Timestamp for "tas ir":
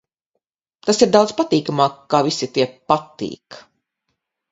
0.87-1.11